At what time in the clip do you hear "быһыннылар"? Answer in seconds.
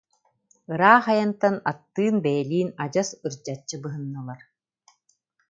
3.83-4.41